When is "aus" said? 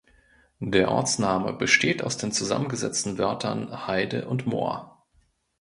2.03-2.17